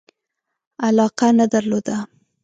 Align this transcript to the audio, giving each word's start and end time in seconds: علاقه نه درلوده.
علاقه 0.87 1.27
نه 1.39 1.45
درلوده. 1.53 1.97